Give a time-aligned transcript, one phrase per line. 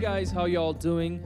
[0.00, 1.22] guys, how y'all doing?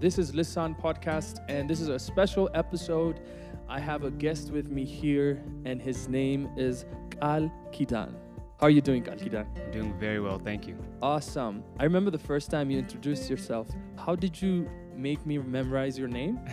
[0.00, 3.20] This is Lisan Podcast, and this is a special episode.
[3.68, 8.12] I have a guest with me here, and his name is Kal Kidan.
[8.58, 9.46] How are you doing, Kal Kidan?
[9.64, 10.76] I'm doing very well, thank you.
[11.02, 11.62] Awesome.
[11.78, 13.68] I remember the first time you introduced yourself.
[13.96, 16.40] How did you make me memorize your name?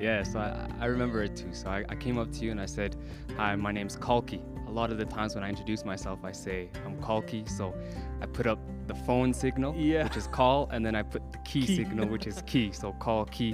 [0.00, 1.52] Yeah, so I, I remember it too.
[1.52, 2.94] So I, I came up to you and I said,
[3.36, 4.40] Hi, my name's Kalki.
[4.68, 7.44] A lot of the times when I introduce myself, I say, I'm Kalki.
[7.46, 7.74] So
[8.20, 10.04] I put up the phone signal, Yeah.
[10.04, 11.76] which is call, and then I put the key, Key.
[11.76, 12.72] signal, which is key.
[12.72, 13.52] So call key.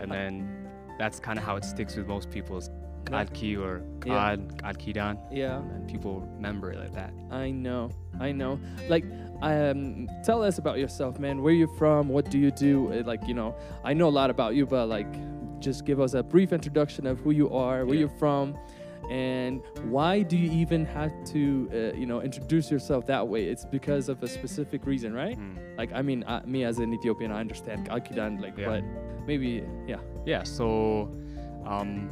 [0.00, 2.70] And then that's kind of how it sticks with most people is
[3.06, 4.36] Kalki or Yeah.
[4.36, 5.18] Kad, Kalkidan.
[5.30, 5.58] Yeah.
[5.58, 7.12] And people remember it like that.
[7.30, 7.90] I know,
[8.20, 8.58] I know.
[8.88, 9.04] Like,
[9.42, 11.42] um, tell us about yourself, man.
[11.42, 12.08] Where you from?
[12.08, 12.92] What do you do?
[12.92, 13.54] Uh, Like, you know,
[13.84, 15.08] I know a lot about you, but like,
[15.60, 18.00] just give us a brief introduction of who you are, where Yeah.
[18.00, 18.56] you're from,
[19.10, 19.60] and
[19.90, 23.44] why do you even have to, uh, you know, introduce yourself that way?
[23.46, 25.36] It's because of a specific reason, right?
[25.36, 25.56] Hmm.
[25.76, 28.66] Like, I mean, uh, me as an Ethiopian, I understand Kalkidan, like, Yeah.
[28.66, 28.84] but
[29.26, 29.98] maybe, yeah.
[30.24, 31.10] Yeah, so
[31.66, 32.08] um,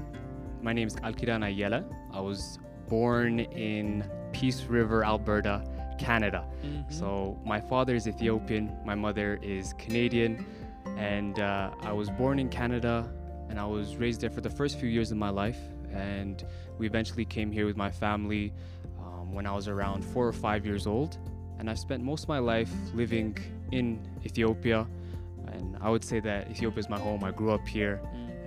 [0.61, 1.85] my name is Alkidan Ayala.
[2.13, 5.62] I was born in Peace River, Alberta,
[5.99, 6.45] Canada.
[6.91, 10.45] So my father is Ethiopian, my mother is Canadian,
[10.97, 13.09] and uh, I was born in Canada
[13.51, 15.59] and I was raised there for the first few years of my life.
[15.92, 16.44] And
[16.78, 18.53] we eventually came here with my family
[18.98, 21.19] um, when I was around four or five years old.
[21.58, 23.36] And I've spent most of my life living
[23.72, 24.86] in Ethiopia.
[25.53, 27.25] And I would say that Ethiopia is my home.
[27.25, 28.00] I grew up here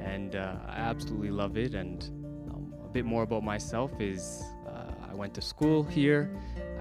[0.03, 1.73] and uh, I absolutely love it.
[1.73, 2.03] And
[2.49, 6.29] um, a bit more about myself is uh, I went to school here,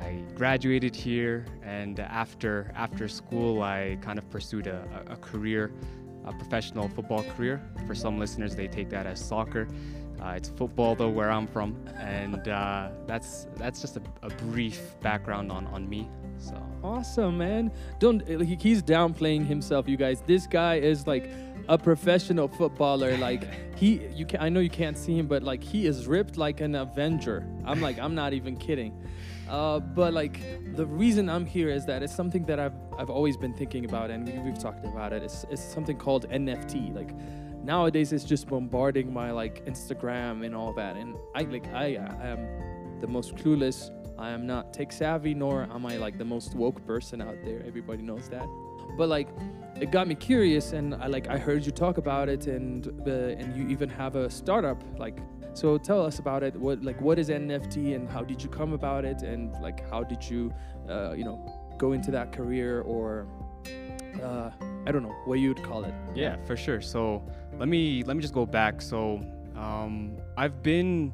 [0.00, 5.72] I graduated here, and after after school, I kind of pursued a, a a career,
[6.25, 7.61] a professional football career.
[7.86, 9.69] For some listeners, they take that as soccer.
[10.21, 14.81] Uh, it's football though, where I'm from, and uh, that's that's just a, a brief
[15.01, 16.09] background on on me.
[16.39, 16.55] So.
[16.83, 17.71] Awesome, man.
[17.99, 20.23] Don't he- he's downplaying himself, you guys.
[20.27, 21.31] This guy is like
[21.69, 23.17] a professional footballer.
[23.17, 23.45] Like
[23.77, 26.61] he you can I know you can't see him, but like he is ripped like
[26.61, 27.47] an Avenger.
[27.65, 28.94] I'm like, I'm not even kidding.
[29.49, 30.41] Uh, but like
[30.77, 34.11] the reason I'm here is that it's something that I've I've always been thinking about
[34.11, 35.23] and we, we've talked about it.
[35.23, 36.94] It's it's something called NFT.
[36.94, 37.11] Like
[37.62, 40.97] nowadays it's just bombarding my like Instagram and all that.
[40.97, 43.91] And I like I, I am the most clueless.
[44.19, 47.62] I am not tech savvy, nor am I like the most woke person out there.
[47.66, 48.47] Everybody knows that.
[48.99, 49.28] But like,
[49.81, 53.10] it got me curious, and I like I heard you talk about it, and uh,
[53.10, 54.82] and you even have a startup.
[54.99, 55.19] Like,
[55.54, 56.54] so tell us about it.
[56.54, 60.03] What like what is NFT, and how did you come about it, and like how
[60.04, 60.53] did you,
[60.88, 61.38] uh, you know,
[61.78, 63.26] go into that career, or
[64.22, 64.50] uh,
[64.87, 65.94] I don't know what you'd call it.
[66.15, 66.81] Yeah, for sure.
[66.81, 67.22] So
[67.59, 68.81] let me let me just go back.
[68.82, 69.25] So
[69.56, 71.12] um, I've been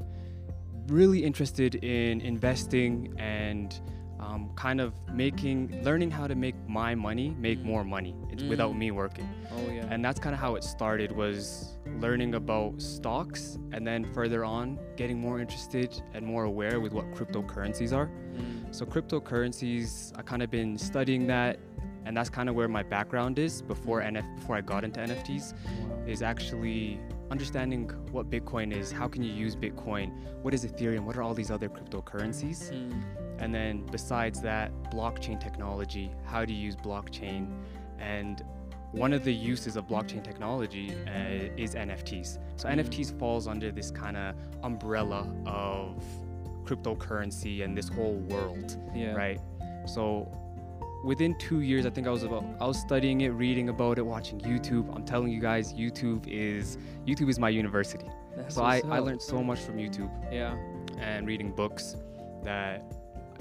[0.88, 3.78] really interested in investing and
[4.20, 7.64] um, kind of making learning how to make my money make Mm.
[7.64, 8.78] more money it's without Mm.
[8.78, 9.86] me working Oh yeah.
[9.90, 14.78] and that's kind of how it started was learning about stocks and then further on
[14.96, 18.74] getting more interested and more aware with what cryptocurrencies are Mm.
[18.74, 21.58] so cryptocurrencies, I kind of been studying that,
[22.06, 25.54] and that's kind of where my background is before NF before I got into NFTs
[26.06, 27.00] is actually
[27.30, 30.12] understanding what Bitcoin is, how can you use Bitcoin,
[30.42, 33.02] what is Ethereum, what are all these other cryptocurrencies, Mm.
[33.40, 37.48] and then besides that, blockchain technology, how do you use blockchain,
[37.98, 38.44] and
[38.92, 42.38] one of the uses of blockchain technology uh, is NFTs.
[42.54, 42.78] So Mm.
[42.78, 46.02] NFTs falls under this kind of umbrella of
[46.64, 49.14] cryptocurrency and this whole world Yeah.
[49.14, 49.40] right?
[49.86, 50.30] So
[51.06, 54.04] within two years, I think I was about I was studying it, reading about it,
[54.04, 54.94] watching YouTube.
[54.94, 58.06] I'm telling you guys, YouTube is YouTube is my university.
[58.36, 60.56] That's so I, I learned so much from YouTube Yeah.
[60.98, 61.96] and reading books
[62.42, 62.92] that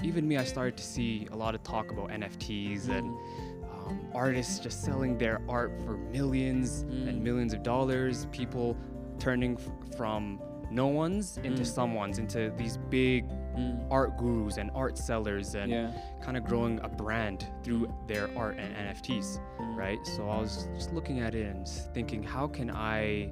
[0.02, 3.88] even me, I started to see a lot of talk about NFTs and Mm.
[3.88, 7.08] um, artists just selling their art for millions Mm.
[7.08, 8.26] and millions of dollars.
[8.32, 8.76] People
[9.18, 10.40] turning f- from
[10.70, 11.66] no ones into Mm.
[11.78, 13.24] someone's, into these big
[13.56, 13.86] Mm.
[13.90, 15.90] art gurus and art sellers and Yeah.
[16.22, 19.76] kind of growing a brand through their art and NFTs, Mm.
[19.76, 19.98] right?
[20.06, 23.30] So I was just looking at it and thinking, how can I,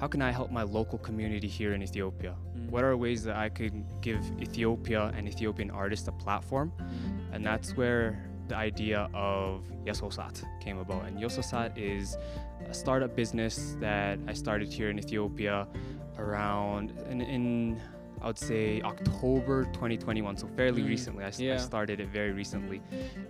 [0.00, 2.34] how can I help my local community here in Ethiopia?
[2.56, 2.70] Mm.
[2.70, 6.72] What are ways that I could give Ethiopia and Ethiopian artists a platform?
[6.78, 7.34] Mm.
[7.34, 8.18] And that's where
[8.48, 11.06] the idea of Yesosat came about.
[11.06, 12.18] And Yesosat is
[12.68, 15.66] a startup business that I started here in Ethiopia
[16.18, 17.80] around in, in
[18.24, 21.24] I would say October 2021, so fairly Mm, recently.
[21.24, 21.58] I, yeah.
[21.58, 22.80] started it very recently,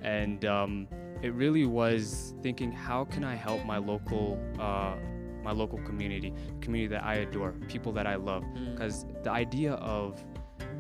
[0.03, 0.87] and um,
[1.21, 4.95] it really was thinking, how can I help my local, uh,
[5.43, 8.71] my local community, community that I adore, people that I love, Mm.
[8.73, 10.23] because the idea of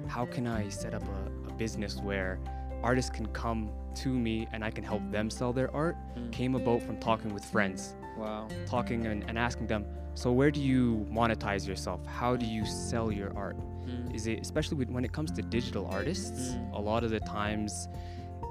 [0.07, 2.39] how can I set up a, a business where
[2.85, 6.31] artists can come to me and I can help them sell their art Mm.
[6.31, 8.49] came about from talking with friends, Wow.
[8.67, 9.85] talking and, and asking them,
[10.15, 12.05] so where do you monetize yourself?
[12.07, 13.57] How do you sell your art?
[13.87, 14.15] Mm.
[14.15, 16.53] Is it especially when it comes to digital artists?
[16.53, 16.75] Mm.
[16.75, 17.89] A lot of the times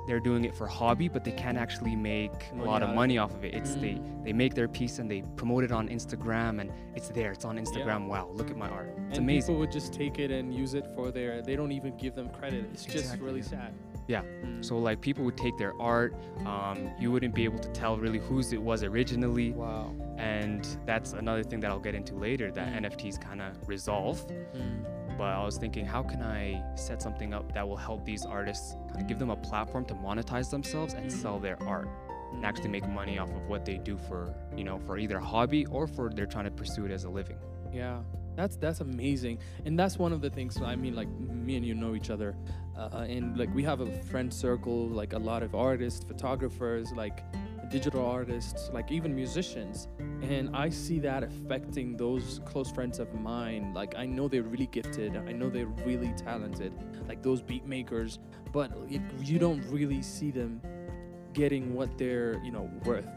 [0.07, 3.33] they're doing it for hobby, but they can't actually make a lot of money off
[3.33, 3.53] of it.
[3.53, 3.81] It's Mm.
[3.81, 7.31] they they make their piece and they promote it on Instagram and it's there.
[7.31, 8.07] It's on Instagram.
[8.07, 8.89] Wow, look at my art.
[9.09, 9.41] It's and amazing.
[9.55, 11.41] people would just take it and use it for their.
[11.41, 12.65] They don't even give them credit.
[12.73, 13.45] It's just really yeah.
[13.45, 13.73] sad.
[14.07, 14.21] Yeah.
[14.43, 14.63] Mm.
[14.63, 16.13] So like people would take their art,
[16.45, 19.93] um, you wouldn't be able to tell really whose it was originally, wow.
[20.17, 22.77] and that's another thing that I'll get into later that Mm.
[22.85, 24.25] NFTs kind of resolve.
[25.17, 28.75] But I was thinking, how can I set something up that will help these artists
[28.87, 31.87] kind of give them a platform to monetize themselves and sell their art
[32.31, 35.23] and actually make money off of what they do for you know for either a
[35.23, 37.37] hobby or for they're trying to pursue it as a living.
[37.71, 37.99] Yeah,
[38.35, 40.61] that's that's amazing, and that's one of the things.
[40.61, 42.35] I mean, like me and you know each other,
[42.77, 47.23] uh, and like we have a friend circle, like a lot of artists, photographers, like
[47.69, 49.87] digital artists, like even musicians,
[50.21, 53.73] and I see that affecting those close friends of mine.
[53.73, 56.73] Like I know they're really gifted, I know they're really talented,
[57.07, 58.19] like those beat makers,
[58.51, 60.61] but it, you don't really see them
[61.33, 63.07] getting what they're you know worth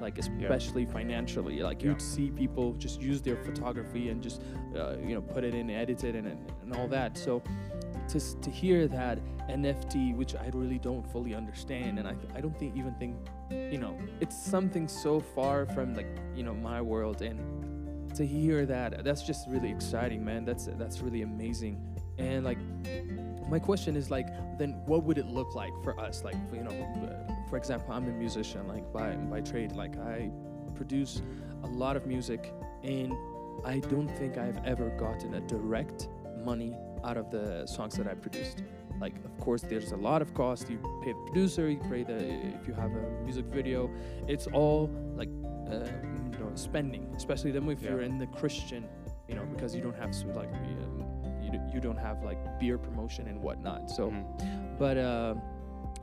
[0.00, 1.60] like especially financially.
[1.60, 1.90] Like Yeah.
[1.90, 4.42] you'd see people just use their photography and just
[4.76, 7.16] uh, you know put it in edit it and, and, and all that.
[7.18, 7.42] So
[8.08, 9.18] to, to hear that
[9.48, 13.16] nft which i really don't fully understand and i, I don't think even think
[13.50, 17.64] you know it's something so far from like you know my world and
[18.14, 20.44] to hear that that's just really exciting man.
[20.44, 21.82] That's that's really amazing.
[22.18, 22.58] And like
[23.48, 24.28] my question is like
[24.58, 26.22] then what would it look like for us?
[26.22, 30.28] Like you know uh, for example i'm a musician like by by trade like i
[30.74, 31.22] produce
[31.62, 32.52] a lot of music
[32.82, 33.12] and
[33.64, 36.08] i don't think i've ever gotten a direct
[36.44, 36.74] money
[37.04, 38.64] out of the songs that i produced
[39.00, 42.18] like of course there's a lot of cost you pay the producer you pay the
[42.58, 43.88] if you have a music video
[44.26, 45.28] it's all like
[45.70, 45.74] uh,
[46.32, 47.90] you know spending especially then if Yeah.
[47.90, 48.82] you're in the christian
[49.28, 51.04] you know because you don't have like um,
[51.40, 54.76] you, you don't have like beer promotion and whatnot so Mhm.
[54.76, 55.34] but uh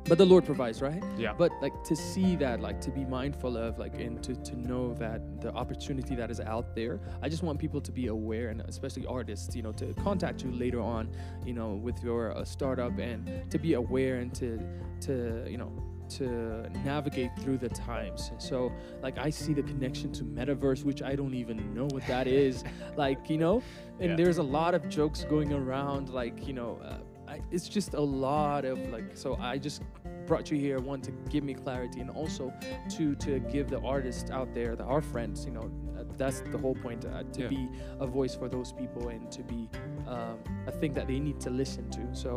[0.06, 1.34] but the lord provides right Yeah.
[1.34, 4.94] but like to see that like to be mindful of like and to, to know
[4.96, 8.62] that the opportunity that is out there i just want people to be aware and
[8.62, 11.10] especially artists you know to contact you later on
[11.46, 14.60] you know with your uh, startup and to be aware and to
[15.00, 15.72] to you know
[16.10, 18.70] to navigate through the times so
[19.02, 22.66] like i see the connection to metaverse which i don't even know what that is
[22.98, 23.62] like you know
[24.02, 24.16] and Yeah.
[24.18, 26.98] there's a lot of jokes going around like you know uh,
[27.32, 29.82] I, it's just a lot of like so i just
[30.28, 32.54] brought you here one to give me clarity and also
[32.96, 35.68] to to give the artists out there the, our friends you know
[35.98, 37.48] uh, that's the whole point uh, to Yeah.
[37.48, 37.70] be
[38.00, 39.70] a voice for those people and to be
[40.08, 40.38] um,
[40.68, 42.32] a thing that they need to listen to so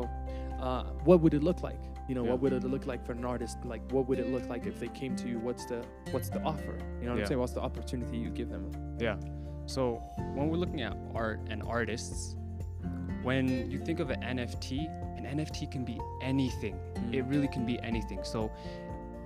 [0.60, 2.30] uh, what would it look like you know Yeah.
[2.32, 4.78] what would it look like for an artist like what would it look like if
[4.78, 5.80] they came to you what's the
[6.12, 7.22] what's the offer you know what Yeah.
[7.22, 8.64] i'm saying what's the opportunity you give them
[9.00, 9.16] Yeah.
[9.66, 9.82] So
[10.36, 12.36] when we're looking at art and artists,
[13.24, 14.86] when you think of an NFT,
[15.16, 16.78] an NFT can be anything.
[17.12, 17.30] It Mm.
[17.30, 18.20] really can be anything.
[18.22, 18.50] So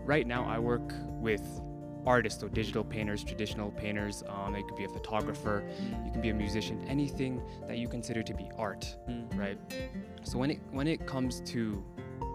[0.04, 1.60] right now I work with
[2.06, 4.22] artists, so digital painters, traditional painters.
[4.28, 5.62] Um, it could be a photographer.
[6.06, 6.82] You can be a musician.
[6.88, 9.36] Anything that you consider to be art, Mm.
[9.38, 9.58] right?
[10.22, 11.82] So when it when it comes to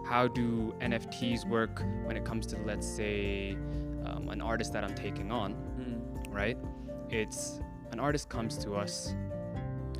[0.05, 3.57] how do NFTs work when it comes to let's say
[4.05, 6.35] um, an artist that I'm taking on, Mm.
[6.35, 6.57] right?
[7.09, 7.61] It's
[7.93, 9.15] an artist comes to us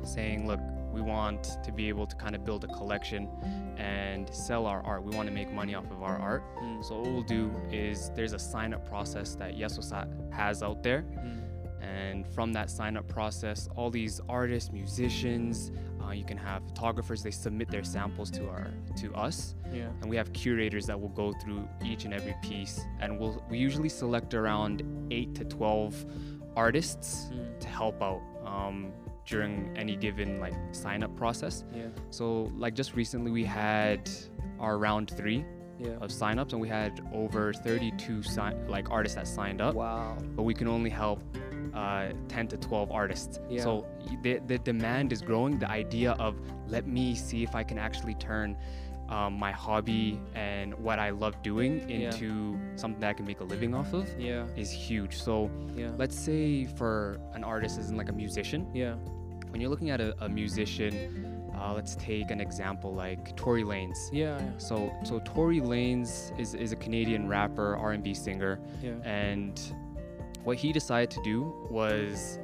[0.02, 0.60] saying, look,
[0.94, 3.28] we want to be able to kind of build a collection
[3.76, 5.02] and sell our art.
[5.02, 6.42] We want to make money off of our art.
[6.62, 6.84] Mm.
[6.84, 11.02] So what we'll do is there's a sign up process that Yesosat has out there.
[11.02, 11.40] Mm.
[11.82, 15.70] And from that sign up process, all these artists, musicians,
[16.02, 20.08] uh, you can have photographers, they submit their samples to our to us yeah and
[20.10, 23.88] we have curators that will go through each and every piece and we'll we usually
[23.88, 26.04] select around 8 to 12
[26.56, 27.58] artists Mm.
[27.58, 28.92] to help out um,
[29.26, 34.10] during any given like sign up process yeah so like just recently we had
[34.60, 35.44] our round three
[35.78, 40.16] yeah of signups and we had over 32 si- like artists that signed up wow
[40.36, 41.20] but we can only help
[41.74, 43.40] uh, 10 to 12 artists.
[43.50, 43.62] Yeah.
[43.62, 43.86] So
[44.22, 45.58] the, the demand is growing.
[45.58, 46.36] The idea of
[46.68, 48.56] let me see if I can actually turn
[49.14, 51.96] um, my hobby and what I love doing Yeah.
[52.10, 54.46] into something that I can make a living off of yeah.
[54.56, 55.14] is huge.
[55.26, 55.90] So yeah.
[55.96, 58.94] let's say for an artist, isn't like a musician, yeah.
[59.50, 60.92] When you're looking at a, a musician,
[61.56, 64.00] uh, let's take an example like Tory Lanez.
[64.10, 68.94] yeah So, so Tory Lanez is, is a Canadian rapper, R&B singer, yeah.
[69.04, 69.60] And
[70.42, 72.40] what he decided to do was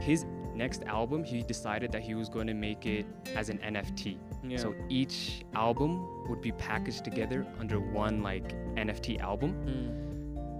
[0.00, 0.24] his
[0.64, 3.06] next album, he decided that he was going to make it
[3.40, 4.18] as an NFT.
[4.44, 4.58] Yeah.
[4.64, 4.68] So
[5.00, 5.16] each
[5.54, 5.90] album
[6.28, 8.46] would be packaged together under one like
[8.86, 9.90] NFT album, Mm.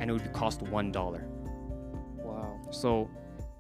[0.01, 1.23] and it would cost one dollar.
[2.27, 2.51] Wow.
[2.83, 2.89] So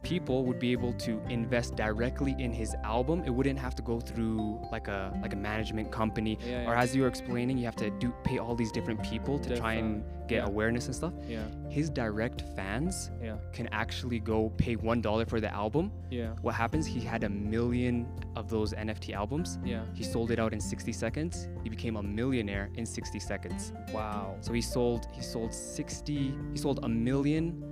[0.02, 3.22] people would be able to invest directly in his album.
[3.24, 6.94] It wouldn't have to go through like a like a management company, Yeah, or as
[6.94, 10.02] you were explaining, you have to do pay all these different people to try and
[10.28, 10.46] get yeah.
[10.46, 11.12] awareness and stuff.
[11.28, 11.42] Yeah.
[11.68, 13.36] His direct fans Yeah.
[13.52, 15.90] can actually go pay one dollar for the album.
[16.10, 16.34] Yeah.
[16.40, 16.86] What happens?
[16.86, 19.58] He had a million of those NFT albums.
[19.64, 19.82] Yeah.
[19.94, 21.48] He sold it out in 60 seconds.
[21.64, 23.72] He became a millionaire in 60 seconds.
[23.92, 24.36] Wow.
[24.40, 27.62] So he sold he sold 60 he sold a million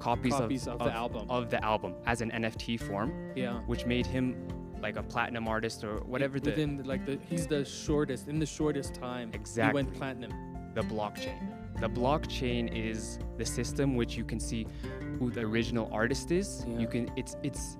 [0.00, 1.26] copies, Copies of the album.
[1.30, 3.60] of the album as an NFT form, Yeah.
[3.66, 4.34] which made him
[4.80, 8.46] like a platinum artist or whatever the Within like the he's the shortest in the
[8.46, 9.28] shortest time.
[9.30, 9.82] He Exactly.
[9.82, 10.32] went platinum.
[10.74, 11.40] the blockchain.
[11.80, 14.66] The blockchain is the system which you can see
[15.18, 16.64] who the original artist is.
[16.66, 16.78] Yeah.
[16.78, 17.76] You can it's it's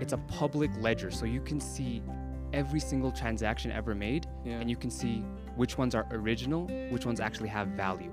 [0.00, 2.02] it's a public ledger, so you can see
[2.54, 4.60] every single transaction ever made, Yeah.
[4.60, 5.24] and you can see
[5.56, 8.12] which ones are original, which ones actually have value.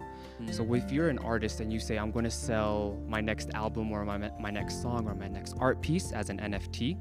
[0.52, 3.92] So if you're an artist and you say I'm going to sell my next album
[3.92, 6.98] or my my next song or my next art piece as an NFT,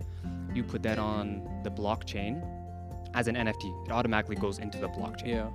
[0.54, 2.42] you put that on the blockchain
[3.14, 3.86] as an NFT.
[3.86, 5.28] It automatically goes into the blockchain.
[5.28, 5.50] Yeah.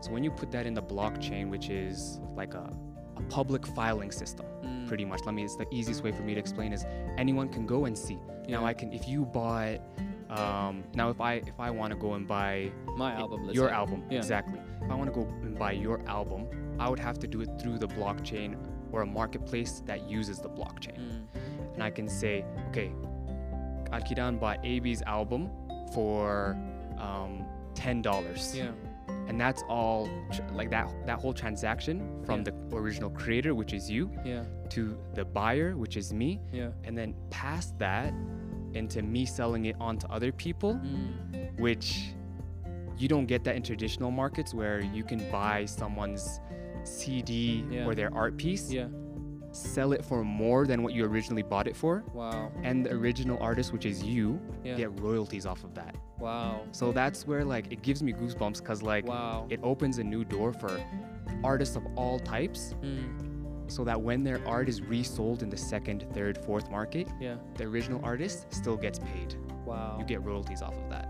[0.00, 2.70] So when you put that in the blockchain, which is like a,
[3.16, 4.88] a public filing system, Mm.
[4.88, 5.20] pretty much.
[5.24, 5.44] Let me.
[5.44, 6.84] It's the easiest way for me to explain is
[7.16, 8.18] anyone can go and see.
[8.48, 8.92] Now I can.
[8.92, 9.78] If you bought.
[10.28, 13.48] Um, now if I if I want to go and buy My album.
[13.50, 13.74] Your say.
[13.74, 14.18] album Yeah.
[14.18, 16.46] exactly if i want to go and buy your album
[16.78, 18.56] i would have to do it through the blockchain
[18.92, 21.26] or a marketplace that uses the blockchain Mm.
[21.74, 22.90] and i can say okay
[23.92, 25.50] alkidan bought ab's album
[25.94, 26.56] for
[26.98, 27.44] um,
[27.74, 28.70] $10 Yeah.
[29.28, 32.50] and that's all tr- like that that whole transaction from Yeah.
[32.70, 34.44] the original creator which is you Yeah.
[34.70, 36.70] to the buyer which is me Yeah.
[36.84, 38.12] and then past that
[38.74, 41.58] into me selling it on to other people Mm.
[41.58, 42.12] which
[42.98, 46.40] you don't get that in traditional markets where you can buy someone's
[46.84, 47.86] CD Yeah.
[47.86, 48.88] or their art piece, Yeah.
[49.50, 52.50] sell it for more than what you originally bought it for, Wow.
[52.62, 54.76] and the original artist, which is you, Yeah.
[54.76, 55.96] get royalties off of that.
[56.18, 56.62] Wow.
[56.72, 59.46] So that's where like it gives me goosebumps because like Wow.
[59.48, 60.80] it opens a new door for
[61.44, 63.70] artists of all types Mm.
[63.70, 67.36] so that when their art is resold in the second, third, fourth market, Yeah.
[67.56, 69.34] the original artist still gets paid.
[69.66, 69.96] Wow.
[69.98, 71.08] You get royalties off of that.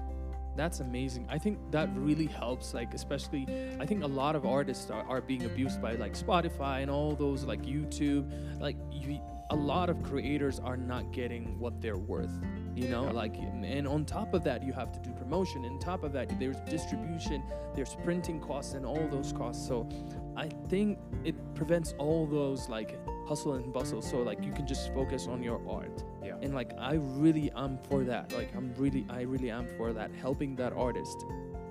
[0.58, 1.24] That's amazing.
[1.30, 2.74] I think that really helps.
[2.74, 3.46] Like, especially,
[3.78, 7.14] I think a lot of artists are, are being abused by like Spotify and all
[7.14, 8.28] those like YouTube.
[8.60, 12.32] Like, you, a lot of creators are not getting what they're worth.
[12.74, 15.64] You know, like, and on top of that, you have to do promotion.
[15.64, 17.40] And on top of that, there's distribution,
[17.76, 19.64] there's printing costs, and all those costs.
[19.64, 19.88] So,
[20.36, 22.98] I think it prevents all those like
[23.28, 24.02] hustle and bustle.
[24.02, 26.37] So, like, you can just focus on your art Yeah.
[26.42, 30.11] and like i really am for that like i'm really i really am for that
[30.25, 31.18] helping that artist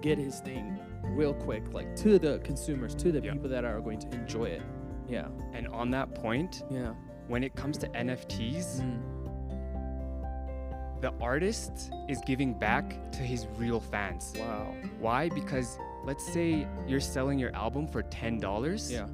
[0.01, 0.77] get his thing
[1.19, 3.33] real quick like to the consumers to the Yeah.
[3.33, 4.61] people that are going to enjoy it
[5.07, 6.93] yeah And on that point, yeah
[7.27, 9.01] when it comes to NFTs, Mm.
[11.01, 14.33] the artist is giving back to his real fans.
[14.39, 15.29] wow Why?
[15.29, 18.91] Because let's say you're selling your album for $10.
[18.91, 19.07] yeah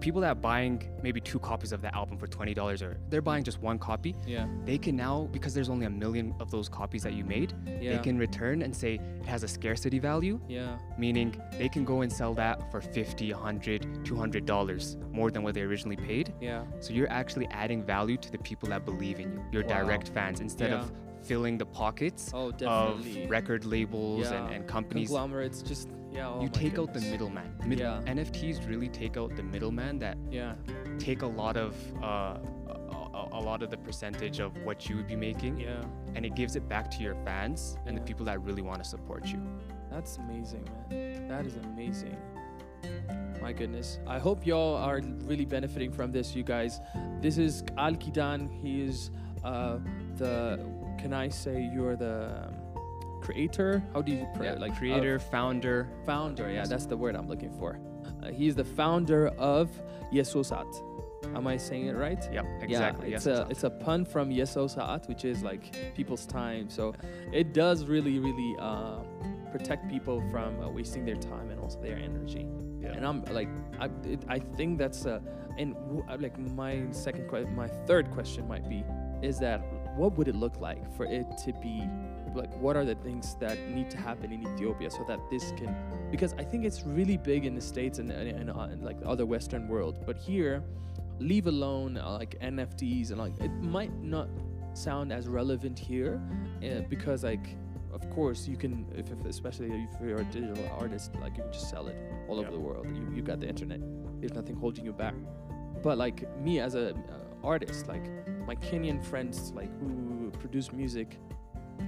[0.00, 3.42] people that are buying maybe two copies of that album for $20 or they're buying
[3.44, 7.02] just one copy, yeah they can now, because there's only a million of those copies
[7.02, 10.78] that you made, yeah they can return and say it has a scarcity value, yeah
[10.98, 15.62] meaning they can go and sell that for 50 100 $200 more than what they
[15.62, 16.32] originally paid.
[16.40, 19.82] yeah So you're actually adding value to the people that believe in you, your Wow.
[19.82, 20.90] direct fans, instead of
[21.22, 25.08] filling the pockets oh of record labels and, and companies.
[25.08, 27.54] conglomerates just yeah oh you take out the middleman.
[27.66, 28.00] Mid- Yeah.
[28.06, 30.54] NFTs really take out the middleman that yeah
[30.98, 32.38] take a lot of uh,
[33.14, 35.82] a, a lot of the percentage of what you would be making, yeah
[36.14, 38.88] and it gives it back to your fans and the people that really want to
[38.88, 39.40] support you.
[39.90, 41.28] That's amazing, man.
[41.28, 42.16] That is amazing.
[43.40, 43.98] My goodness.
[44.06, 46.80] I hope y'all are really benefiting from this, you guys.
[47.20, 48.50] This is Al Kidan.
[48.62, 49.10] He is
[49.44, 49.78] uh,
[50.16, 50.58] the,
[50.98, 52.54] can I say you're the um,
[53.32, 53.82] creator?
[53.92, 55.88] How do you, pr- Yeah, like, creator, of- founder.
[56.06, 56.50] founder.
[56.50, 57.78] Yeah, that's the word I'm looking for.
[58.22, 59.68] Uh, he's the founder of
[60.12, 60.66] Yesosat.
[61.34, 62.22] Am I saying it right?
[62.32, 63.10] Yep, exactly.
[63.10, 66.70] Yeah, it's yes, a it's a pun from Yeso Sa'at, which is like people's time.
[66.70, 66.94] So
[67.32, 69.00] it does really, really uh,
[69.52, 72.46] protect people from uh, wasting their time and also their energy.
[72.80, 72.92] Yeah.
[72.96, 73.48] And I'm like,
[73.80, 75.20] I, it, I think that's uh,
[75.58, 78.84] and w- uh, like my second question, my third question might be,
[79.20, 79.58] is that
[79.96, 81.82] what would it look like for it to be
[82.34, 85.74] like what are the things that need to happen in Ethiopia so that this can
[86.10, 89.00] because I think it's really big in the states and, and, and, uh, and like
[89.00, 90.62] the other Western world, but here,
[91.18, 94.28] leave alone uh, like NFTs and like it might not
[94.74, 96.20] sound as relevant here
[96.62, 97.46] uh, because like
[97.92, 101.52] of course you can if, if especially if you're a digital artist like you can
[101.52, 101.96] just sell it
[102.28, 102.42] all Yeah.
[102.46, 102.86] over the world.
[102.94, 103.80] You, you got the internet.
[104.20, 105.14] There's nothing holding you back.
[105.82, 106.94] But like me as a uh,
[107.42, 108.04] artist like
[108.46, 111.18] my kenyan friends like who produce music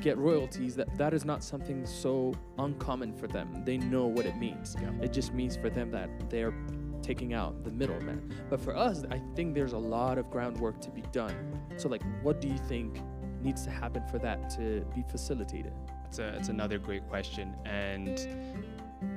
[0.00, 4.36] get royalties that that is not something so uncommon for them they know what it
[4.36, 4.90] means Yeah.
[5.02, 6.54] it just means for them that they're
[7.02, 10.90] taking out the middleman but for us i think there's a lot of groundwork to
[10.90, 11.34] be done
[11.76, 13.00] so like what do you think
[13.42, 15.72] needs to happen for that to be facilitated
[16.06, 18.18] It's a, it's another great question, and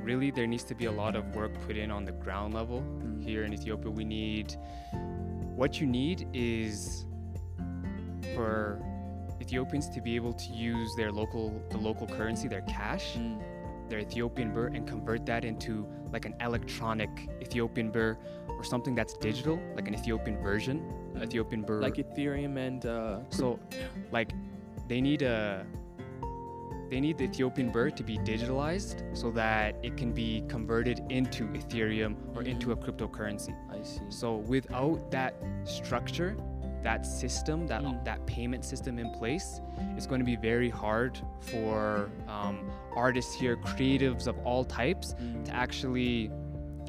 [0.10, 2.80] really there needs to be a lot of work put in on the ground level
[2.82, 3.22] Mm.
[3.28, 3.90] here in Ethiopia.
[3.92, 4.48] We need
[5.62, 7.06] what you need is
[8.36, 8.80] for
[9.44, 13.06] Ethiopians to be able to use their local the local currency, their cash,
[13.90, 15.74] their Ethiopian birr, and convert that into
[16.16, 17.10] like an electronic
[17.46, 18.12] Ethiopian birr
[18.58, 20.78] or something that's digital, like an Ethiopian version,
[21.22, 21.82] Ethiopian birr.
[21.88, 23.60] like ethereum and uh So,
[24.18, 24.30] like,
[24.88, 25.66] they need a
[26.92, 31.42] they need the Ethiopian birr to be digitalized so that it can be converted into
[31.60, 33.54] Ethereum or into a cryptocurrency.
[33.76, 35.34] i see So without that
[35.64, 36.32] structure,
[36.84, 38.04] that system, that Mm.
[38.06, 39.62] that payment system in place,
[39.98, 45.46] it's going to be very hard for um, artists here, creatives of all types, Mm.
[45.46, 46.30] to actually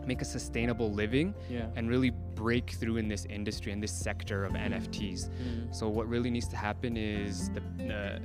[0.07, 4.45] make a sustainable living yeah and really break through in this industry in this sector
[4.45, 5.31] of NFTs.
[5.31, 5.75] Mm.
[5.75, 8.21] So what really needs to happen is the the,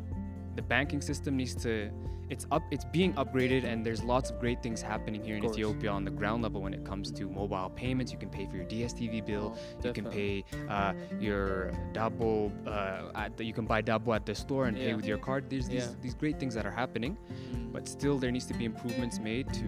[0.56, 1.90] the banking system needs to
[2.30, 5.44] it's up it's being upgraded and there's lots of great things happening here in.
[5.44, 8.12] Ethiopia on the ground level when it comes to mobile payments.
[8.12, 9.58] You can pay for your DSTV bill.
[9.58, 12.52] Oh, You can pay uh, your dabo.
[12.68, 15.50] Uh, at the, you can buy dabo at the store and pay with your card.
[15.50, 16.02] There's these, Yeah.
[16.04, 17.18] these great things that are happening,
[17.52, 17.74] Mm.
[17.74, 19.66] but still there needs to be improvements made to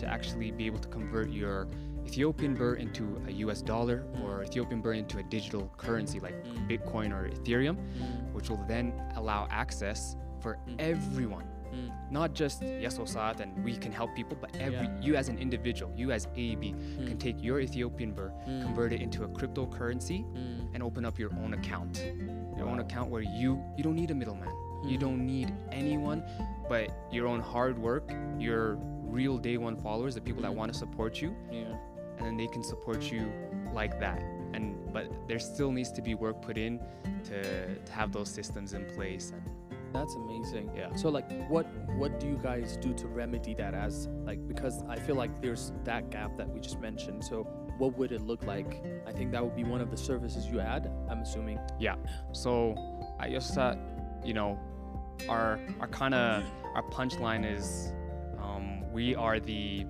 [0.00, 1.66] to actually be able to convert your
[2.16, 6.68] Ethiopian birr into a US dollar or Ethiopian birr into a digital currency like Mm.
[6.68, 8.32] Bitcoin or Ethereum, Mm.
[8.34, 10.74] which will then allow access for Mm.
[10.78, 11.44] everyone.
[11.72, 11.90] Mm.
[12.12, 15.00] Not just Yesosat and we can help people, but every Yeah.
[15.00, 16.72] you as an individual, you as AB,
[17.06, 17.18] can Mm.
[17.18, 18.60] take your Ethiopian birr, Mm.
[18.62, 20.20] convert it into a cryptocurrency,
[20.74, 21.94] and open up your own account.
[22.58, 24.50] Your own account where you you don't need a middleman.
[24.84, 25.00] You Mm.
[25.00, 26.22] don't need anyone
[26.68, 28.76] but your own hard work, your
[29.18, 31.74] real day one followers, the people that want to support you, yeah
[32.22, 33.32] and then they can support you
[33.72, 34.22] like that.
[34.54, 36.78] And but there still needs to be work put in
[37.24, 39.32] to, to have those systems in place.
[39.32, 39.42] And
[39.92, 40.70] That's amazing.
[40.76, 40.94] Yeah.
[40.94, 44.96] So like what what do you guys do to remedy that as like because I
[45.00, 47.24] feel like there's that gap that we just mentioned.
[47.24, 47.42] So
[47.78, 48.80] what would it look like?
[49.06, 51.58] I think that would be one of the services you add, I'm assuming.
[51.80, 51.96] Yeah.
[52.32, 52.76] So
[53.18, 53.78] I just thought,
[54.24, 54.60] you know,
[55.28, 57.92] our our kind of our punchline is
[58.40, 59.86] um, we are the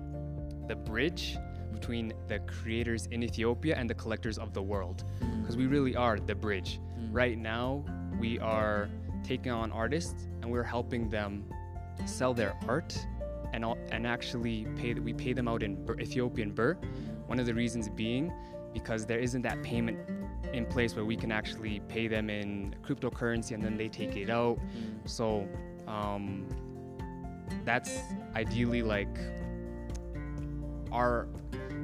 [0.67, 1.37] the bridge
[1.73, 5.03] between the creators in Ethiopia and the collectors of the world
[5.41, 6.79] because we really are the bridge.
[6.99, 7.09] Mm.
[7.11, 7.83] Right now,
[8.19, 8.89] we are
[9.23, 11.45] taking on artists and we're helping them
[12.05, 12.97] sell their art
[13.53, 16.75] and and actually pay we pay them out in Ethiopian birr.
[17.27, 18.31] One of the reasons being
[18.73, 19.99] because there isn't that payment
[20.51, 24.29] in place where we can actually pay them in cryptocurrency and then they take it
[24.29, 24.57] out.
[24.57, 25.09] Mm.
[25.09, 25.47] So
[25.87, 26.47] um,
[27.65, 27.99] that's
[28.35, 29.15] ideally like
[30.91, 31.27] our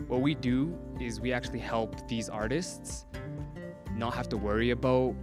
[0.08, 3.06] what we do is we actually help these artists
[3.96, 5.16] not have to worry about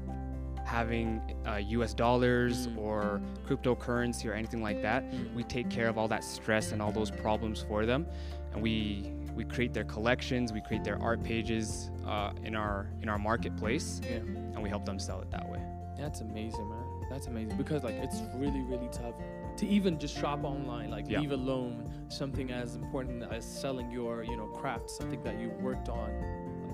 [0.65, 2.79] having uh, US dollars Mm.
[2.79, 5.05] or cryptocurrency or anything like that.
[5.05, 5.35] Mm.
[5.35, 8.07] We take care of all that stress and all those problems for them,
[8.53, 13.09] and we we create their collections, we create their art pages uh, in our in
[13.09, 14.17] our marketplace, Yeah.
[14.17, 15.61] and we help them sell it that way.
[15.97, 16.85] That's amazing, man.
[17.11, 19.15] That's amazing because like it's really really tough
[19.59, 20.91] to even just shop online.
[20.91, 21.21] Like Yeah.
[21.21, 25.89] leave alone something as important as selling your you know craft, something that you worked
[25.89, 26.11] on.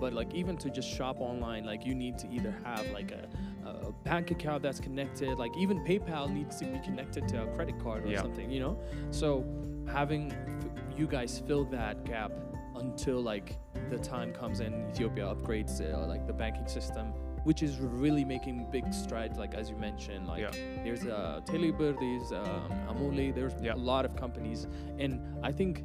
[0.01, 3.29] But like even to just shop online, like you need to either have like a,
[3.69, 5.39] a bank account that's connected.
[5.39, 8.21] Like even PayPal needs to be connected to a credit card or Yeah.
[8.23, 8.51] something.
[8.51, 9.45] You know, so
[9.87, 12.33] having f- you guys fill that gap
[12.75, 13.57] until like
[13.91, 17.13] the time comes and Ethiopia upgrades uh, like the banking system,
[17.45, 19.39] which is really making big strides.
[19.39, 20.51] Like as you mentioned, like Yeah.
[20.85, 23.75] there's uh, Telebirr, there's um, Amole, there's Yeah.
[23.75, 24.67] a lot of companies,
[24.99, 25.83] and I think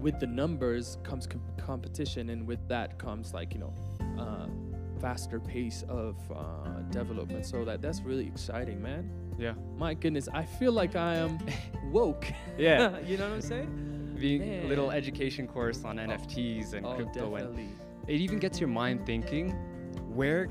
[0.00, 3.74] with the numbers comes com- competition, and with that comes like you know.
[4.18, 4.46] Uh,
[5.00, 9.08] faster pace of uh, development so that that's really exciting man
[9.38, 9.52] Yeah.
[9.76, 11.38] my goodness i feel like i am
[11.92, 12.26] woke
[12.58, 12.98] Yeah.
[13.06, 17.32] you know what i'm saying the a little education course on NFTs and oh crypto
[17.36, 17.68] and definitely
[18.08, 19.50] it even gets your mind thinking
[20.12, 20.48] where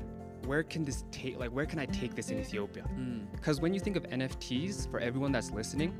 [0.48, 2.84] where can this take like where can I take this in Ethiopia?
[2.98, 3.30] Mm.
[3.32, 5.92] Because when you think of NFTs, for everyone that's listening,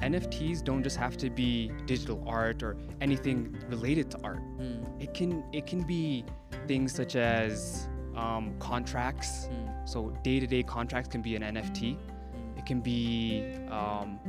[0.00, 4.42] NFTs don't just have to be digital art or anything related to art.
[4.58, 5.02] Mm.
[5.02, 6.24] It can it can be
[6.68, 9.48] things such as um, contracts.
[9.48, 9.88] Mm.
[9.88, 11.96] So day-to-day contracts can be an NFT.
[11.96, 12.58] Mm.
[12.58, 14.20] It can be um,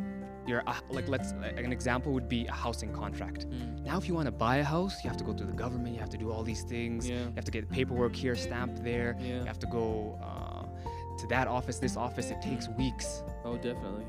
[0.48, 3.50] your uh, like let's like an example would be a housing contract.
[3.50, 3.84] Mm.
[3.84, 5.94] Now, if you want to buy a house, you have to go through the government.
[5.94, 7.08] You have to do all these things.
[7.08, 7.20] Yeah.
[7.20, 9.16] You have to get the paperwork here, stamped there.
[9.20, 9.40] Yeah.
[9.40, 12.32] You have to go uh, to that office, this office.
[12.32, 13.24] It takes weeks.
[13.44, 14.06] Oh, definitely.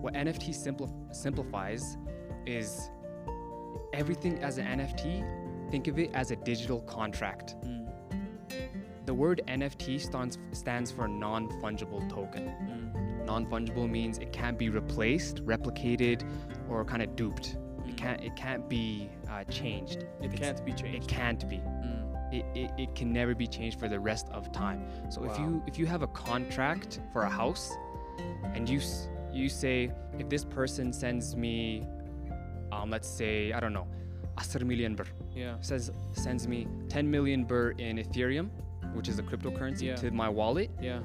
[0.00, 1.96] What NFT simpli- simplifies
[2.46, 2.90] is
[3.92, 5.70] everything as an NFT.
[5.70, 7.54] Think of it as a digital contract.
[7.64, 7.88] Mm.
[9.04, 12.48] The word NFT stands stands for non-fungible token.
[12.48, 13.11] Mm.
[13.26, 16.22] Non-fungible means it can't be replaced, replicated,
[16.68, 17.56] or kind of duped.
[17.56, 17.88] Mm.
[17.88, 20.04] It can't it can't be uh, changed.
[20.20, 21.04] It It's- can't be changed.
[21.04, 21.56] It can't be.
[21.58, 22.32] Mm.
[22.32, 24.86] It, it, it can never be changed for the rest of time.
[25.10, 27.72] So if you if you have a contract for a house,
[28.54, 28.80] and you
[29.32, 31.86] you say if this person sends me,
[32.72, 33.86] um, let's say I don't know,
[34.38, 35.04] 10 million birr,
[35.34, 35.56] Yeah.
[35.60, 38.48] says sends me 10 million birr in Ethereum,
[38.94, 39.96] which is a cryptocurrency, Yeah.
[39.96, 41.00] to my wallet, Yeah.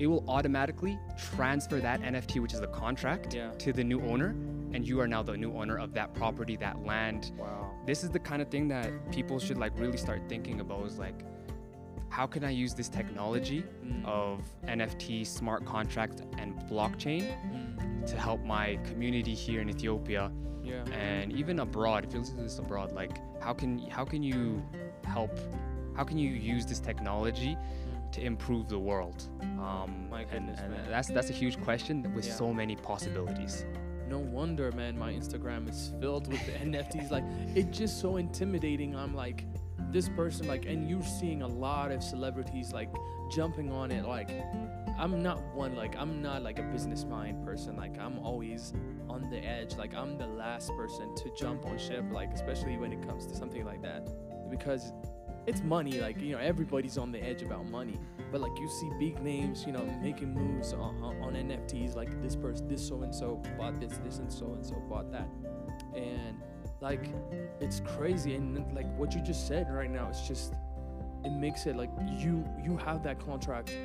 [0.00, 0.98] It will automatically
[1.34, 3.50] transfer that NFT, which is the contract, Yeah.
[3.58, 4.30] to the new owner,
[4.72, 7.32] and you are now the new owner of that property, that land.
[7.38, 7.70] Wow.
[7.86, 10.86] This is the kind of thing that people should like really start thinking about.
[10.86, 11.22] Is like,
[12.08, 14.04] how can I use this technology Mm.
[14.06, 18.06] of NFT, smart contract, and blockchain Mm.
[18.06, 20.32] to help my community here in Ethiopia
[20.64, 20.82] Yeah.
[20.92, 22.04] and even abroad?
[22.06, 24.62] If you listen to this abroad, like, how can how can you
[25.04, 25.38] help?
[25.94, 27.58] How can you use this technology.
[28.12, 29.28] To improve the world?
[29.42, 30.90] Um, My and- goodness, and man.
[30.90, 32.34] that's that's a huge question with Yeah.
[32.34, 33.64] so many possibilities.
[34.08, 37.10] No wonder, man, my Instagram is filled with the NFTs.
[37.10, 38.96] Like, it's just so intimidating.
[38.96, 39.44] I'm like,
[39.92, 42.90] this person, like, and you're seeing a lot of celebrities, like,
[43.30, 44.04] jumping on it.
[44.04, 44.30] Like,
[44.98, 47.76] I'm not one, like, I'm not like a business mind person.
[47.76, 48.72] Like, I'm always
[49.08, 49.76] on the edge.
[49.76, 53.36] Like, I'm the last person to jump on ship, like, especially when it comes to
[53.36, 54.08] something like that.
[54.50, 54.92] Because
[55.46, 56.00] it's money.
[56.00, 57.98] Like, you know, everybody's on the edge about money.
[58.30, 61.96] But like you see big names, you know, making moves on, on, NFTs.
[61.96, 65.10] Like this person, this so and so bought this, this and so and so bought
[65.10, 65.28] that,
[65.96, 66.36] and
[66.80, 67.08] like
[67.60, 68.34] it's crazy.
[68.34, 70.52] And like what you just said right now, it's just
[71.24, 73.76] it makes it like you you have that contract.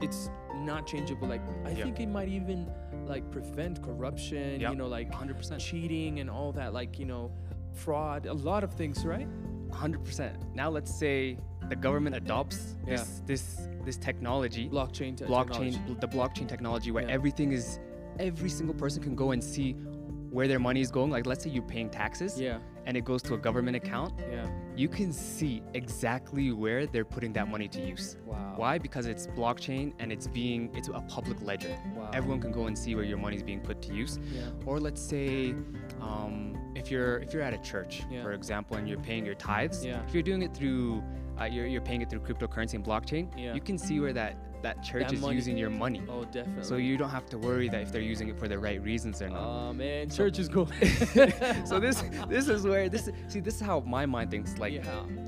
[0.00, 1.28] It's not changeable.
[1.28, 1.84] Like I Yeah.
[1.84, 2.70] think it might even
[3.06, 4.60] like prevent corruption.
[4.60, 4.70] Yeah.
[4.70, 5.58] You know, like 100%.
[5.58, 6.72] cheating and all that.
[6.72, 7.32] Like you know,
[7.74, 8.26] fraud.
[8.26, 9.28] A lot of things, right?
[9.70, 10.54] 100%.
[10.54, 12.96] Now let's say the government adopts Yeah.
[12.96, 15.16] this this this technology, Blockchain.
[15.16, 15.96] te- blockchain, technology.
[16.00, 17.14] the blockchain technology where Yeah.
[17.14, 17.78] everything is
[18.18, 19.72] every single person can go and see
[20.30, 21.10] where their money is going.
[21.10, 22.58] Like let's say you're paying taxes Yeah.
[22.84, 24.46] and it goes to a government account, Yeah.
[24.76, 28.16] you can see exactly where they're putting that money to use.
[28.26, 28.54] Wow.
[28.56, 28.76] Why?
[28.78, 31.74] Because it's blockchain and it's being it's a public ledger.
[31.96, 32.10] Wow.
[32.12, 34.18] Everyone can go and see where your money is being put to use.
[34.34, 34.50] Yeah.
[34.66, 35.54] Or let's say,
[36.00, 38.22] um, if you're if you're at a church, Yeah.
[38.22, 40.02] for example, and you're paying your tithes, Yeah.
[40.06, 41.02] if you're doing it through,
[41.40, 43.54] uh, you're, you're paying it through cryptocurrency and blockchain, Yeah.
[43.54, 46.02] you can see where that that church That is money- using your money.
[46.08, 46.64] Oh, definitely.
[46.64, 49.22] So you don't have to worry that if they're using it for the right reasons
[49.22, 49.38] or not.
[49.68, 50.66] Oh man, So- church is cool.
[51.64, 54.58] so this this is where this see this is how my mind thinks.
[54.58, 54.82] Like yeah,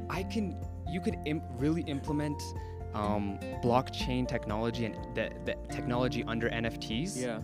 [0.09, 0.56] I can
[0.88, 2.42] you could Im- really implement
[2.94, 7.38] um, blockchain technology and the, the technology under NFTs yeah,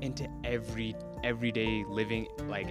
[0.00, 2.68] into every everyday living like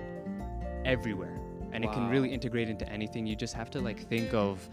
[0.85, 1.39] everywhere.
[1.71, 3.25] And it can really integrate into anything.
[3.25, 4.69] You just have to like think of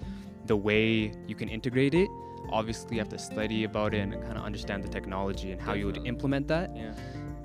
[0.47, 2.09] the way you can integrate it.
[2.51, 5.73] Obviously you have to study about it and kind of understand the technology and how
[5.73, 6.71] you would implement that.
[6.77, 6.93] Yeah.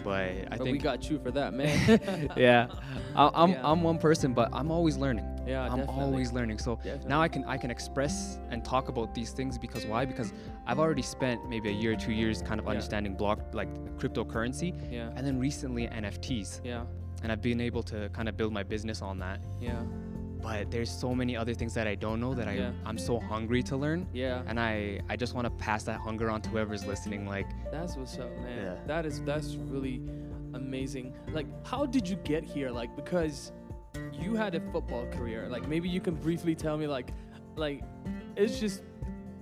[0.03, 2.29] but i but we got you for that, man.
[2.37, 2.67] yeah.
[3.15, 3.69] I, i'm Yeah.
[3.71, 6.03] i'm one person but i'm always learning yeah, i'm definitely.
[6.03, 7.09] always learning so Definitely.
[7.09, 10.33] now i can i can express and talk about these things because why because
[10.67, 12.71] i've already spent maybe a year or two years kind of Yeah.
[12.71, 16.83] understanding block like cryptocurrency Yeah, and then recently nfts yeah,
[17.23, 19.39] and I've been able to kind of build my business on that.
[19.59, 19.81] yeah,
[20.41, 22.71] But there's so many other things that I don't know that I Yeah.
[22.85, 24.43] I'm so hungry to learn, yeah.
[24.49, 27.21] and I I just want to pass that hunger on to whoever's listening.
[27.35, 28.57] Like, That's what's up, man.
[28.65, 28.75] Yeah.
[28.91, 29.97] That is that's really
[30.53, 31.13] amazing.
[31.37, 32.69] Like, how did you get here?
[32.69, 33.51] Like, because
[34.13, 35.47] you had a football career.
[35.49, 36.87] Like, maybe you can briefly tell me.
[36.87, 37.11] Like,
[37.55, 37.83] like
[38.35, 38.81] it's just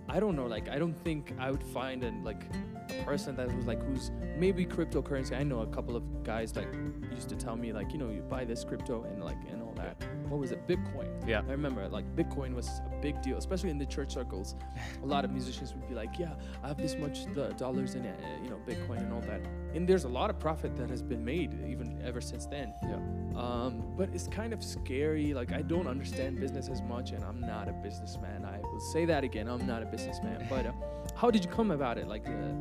[0.10, 0.46] I don't know.
[0.46, 2.44] Like, I don't think I would find a like
[2.90, 5.38] a person that was like who's maybe cryptocurrency.
[5.38, 6.74] I know a couple of guys like
[7.12, 9.74] used to tell me like you know you buy this crypto and like and all
[9.76, 10.04] that.
[10.28, 10.68] What was it?
[10.68, 11.28] Bitcoin.
[11.28, 14.56] yeah, I remember like Bitcoin was a big deal, especially in the church circles.
[15.04, 18.04] A lot of musicians would be like, "Yeah, I have this much do- dollars in,
[18.06, 18.14] uh,
[18.44, 19.42] you know, Bitcoin and all that."
[19.76, 22.74] And there's a lot of profit that has been made even ever since then.
[22.92, 23.00] yeah.
[23.44, 25.34] Um, but it's kind of scary.
[25.34, 28.46] Like I don't understand business as much, and I'm not a businessman.
[28.46, 29.48] I will say that again.
[29.48, 30.48] I'm not a businessman.
[30.54, 30.72] But uh,
[31.16, 32.08] how did you come about it?
[32.08, 32.54] Like, uh,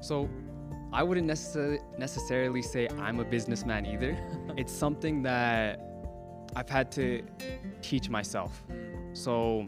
[0.00, 0.28] So
[0.92, 4.12] I wouldn't necessarily necessarily say I'm a businessman either.
[4.56, 5.91] it's something that
[6.54, 7.22] I've had to
[7.80, 8.62] teach myself.
[9.12, 9.66] So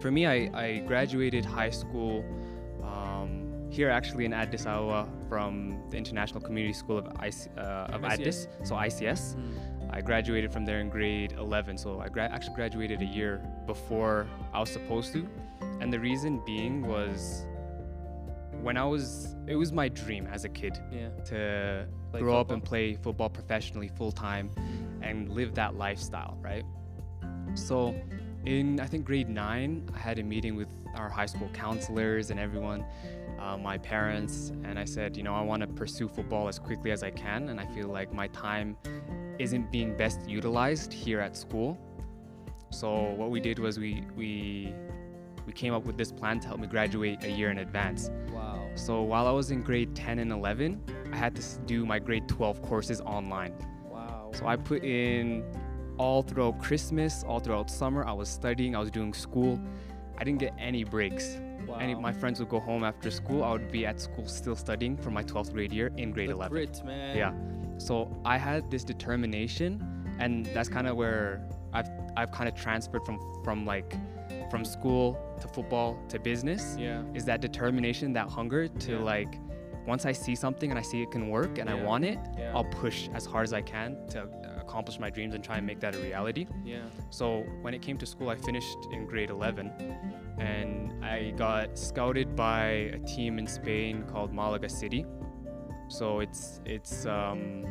[0.00, 2.24] for me, I, I graduated high school
[2.82, 7.60] um, here actually in Addis Ababa, from the International Community School of, IC, uh,
[7.94, 9.36] of Addis, so ICS.
[9.90, 14.26] I graduated from there in grade 11, so I gra- actually graduated a year before
[14.52, 15.28] I was supposed to.
[15.80, 17.46] And the reason being was
[18.62, 21.08] when I was, it was my dream as a kid Yeah.
[21.26, 24.50] to Play grow up and play football professionally full time
[25.02, 26.64] and live that lifestyle, right?
[27.54, 27.94] So,
[28.46, 32.40] in I think grade nine, I had a meeting with our high school counselors and
[32.40, 32.84] everyone,
[33.38, 36.90] uh, my parents, and I said, you know, I want to pursue football as quickly
[36.90, 38.76] as I can, and I feel like my time
[39.38, 41.78] isn't being best utilized here at school.
[42.70, 44.74] So what we did was we we
[45.46, 48.10] we came up with this plan to help me graduate a year in advance.
[48.32, 48.68] Wow.
[48.74, 50.80] So while I was in grade 10 and 11,
[51.12, 53.54] I had to do my grade 12 courses online.
[54.32, 55.44] So I put in
[55.98, 59.60] all throughout Christmas, all throughout summer, I was studying, I was doing school.
[60.18, 61.38] I didn't get any breaks.
[61.66, 61.76] wow.
[61.78, 64.96] Any my friends would go home after school, I would be at school still studying
[64.96, 66.52] for my 12th grade year in grade the 11.
[66.52, 67.16] grit, man.
[67.16, 67.32] Yeah.
[67.78, 69.82] So I had this determination,
[70.18, 71.42] and that's kind of where
[71.72, 73.94] I've I've kind of transferred from from like
[74.50, 76.76] from school to football to business.
[76.78, 77.02] Yeah.
[77.14, 78.98] Is that determination, that hunger to Yeah.
[78.98, 79.38] like,
[79.86, 82.52] once I see something and I see it can work and I want it, Yeah.
[82.54, 84.28] I'll push as hard as I can to
[84.60, 86.46] accomplish my dreams and try and make that a reality.
[86.64, 86.78] Yeah.
[87.10, 89.70] So when it came to school, I finished in grade 11
[90.38, 92.64] and I got scouted by
[92.96, 95.04] a team in Spain called Malaga City.
[95.88, 97.64] So it's it's um,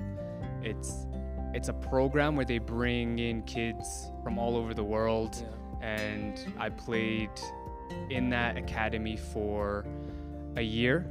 [0.62, 1.08] it's
[1.54, 5.36] it's a program where they bring in kids from all over the world,
[5.82, 5.88] Yeah.
[5.88, 7.32] and I played
[8.10, 9.86] in that academy for
[10.56, 11.08] a year.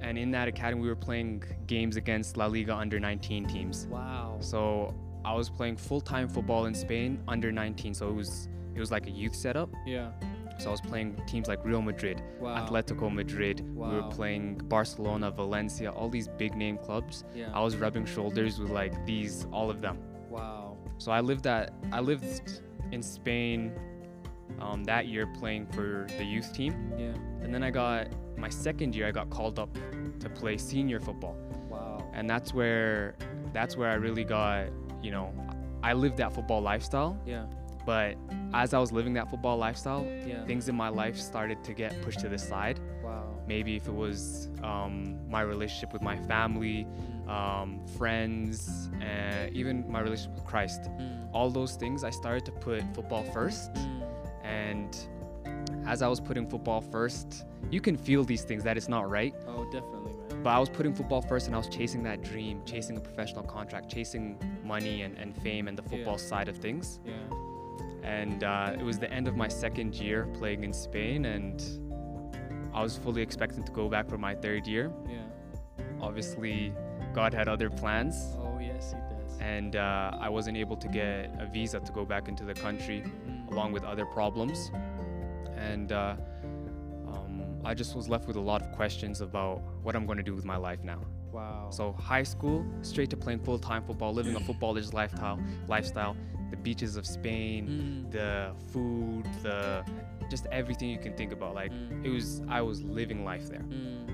[0.00, 3.86] And in that academy, we were playing games against La Liga under 19 teams.
[3.88, 4.36] Wow.
[4.40, 7.94] So I was playing full-time football in Spain under 19.
[7.94, 9.70] So it was it was like a youth setup.
[9.86, 10.10] Yeah.
[10.58, 12.66] So I was playing teams like Real Madrid, Wow.
[12.66, 13.60] Atletico Madrid.
[13.74, 13.90] Wow.
[13.90, 17.24] We were playing Barcelona, Valencia, all these big name clubs.
[17.34, 17.50] Yeah.
[17.54, 19.98] I was rubbing shoulders with like these all of them.
[20.30, 20.76] wow.
[20.98, 22.60] So I lived that I lived
[22.92, 23.72] in Spain
[24.60, 27.12] um, that year playing for the youth team, Yeah.
[27.42, 29.72] and then I got my second year I got called up
[30.20, 31.36] to play senior football
[31.70, 32.08] Wow.
[32.12, 33.14] and that's where
[33.52, 34.66] that's where I really got
[35.02, 35.32] you know
[35.82, 37.46] I lived that football lifestyle Yeah.
[37.84, 38.16] but
[38.54, 40.44] as I was living that football lifestyle Yeah.
[40.44, 43.34] things in my life started to get pushed to the side Wow.
[43.46, 47.28] maybe if it was um, my relationship with my family Mm.
[47.28, 51.28] um, friends and even my relationship with Christ Mm.
[51.32, 54.02] all those things I started to put football first Mm.
[54.44, 54.96] and
[55.86, 59.34] as I was putting football first you can feel these things that it's not right
[59.48, 60.42] Oh, definitely, man.
[60.42, 63.42] but I was putting football first and I was chasing that dream, chasing a professional
[63.42, 66.28] contract, chasing money and, and fame and the football Yeah.
[66.32, 67.00] side of things.
[67.04, 67.14] Yeah.
[68.04, 71.60] And uh, it was the end of my second year playing in Spain, and
[72.72, 74.92] I was fully expecting to go back for my third year.
[75.08, 75.22] Yeah.
[76.00, 76.72] Obviously,
[77.12, 79.38] God had other plans, Oh, yes, he does.
[79.40, 83.02] and uh, I wasn't able to get a visa to go back into the country
[83.28, 83.50] Mm.
[83.50, 84.70] along with other problems.
[85.56, 86.14] And uh,
[87.08, 90.24] um, I just was left with a lot of questions about what I'm going to
[90.24, 91.00] do with my life now.
[91.32, 91.68] Wow.
[91.70, 95.38] So high school, straight to playing full-time football, living a footballer's lifestyle.
[95.68, 96.16] Lifestyle,
[96.50, 98.12] the beaches of Spain, Mm.
[98.12, 99.84] the food, the
[100.30, 101.54] just everything you can think about.
[101.54, 102.04] Like Mm.
[102.04, 103.60] it was, I was living life there.
[103.60, 104.06] Mm.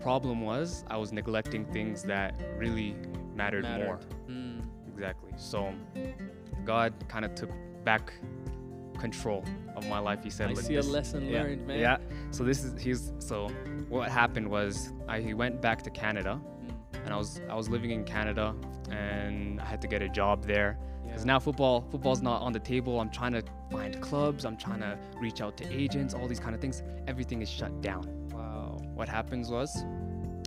[0.00, 2.94] Problem was, I was neglecting things that really
[3.34, 3.96] mattered, more.
[3.96, 4.06] Mattered.
[4.28, 4.62] Mm.
[4.92, 5.32] Exactly.
[5.36, 5.72] So
[6.64, 7.50] God kind of took
[7.84, 8.12] back
[8.96, 9.44] control
[9.76, 10.22] of my life.
[10.24, 11.78] He said, I "Look, see a lesson yeah, learned, man.
[11.80, 11.98] Yeah.
[12.30, 13.48] So this is he's so
[13.88, 17.04] what happened was I he went back to Canada Mm.
[17.04, 18.54] and I was I was living in Canada
[18.90, 21.06] and I had to get a job there Yeah.
[21.10, 23.00] because now football football's not on the table.
[23.00, 24.44] I'm trying to find clubs.
[24.44, 26.14] I'm trying to reach out to agents.
[26.14, 26.82] All these kind of things.
[27.06, 28.04] Everything is shut down.
[28.32, 28.78] Wow.
[28.94, 29.70] What happens was